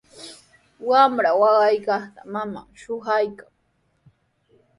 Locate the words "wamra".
0.89-1.31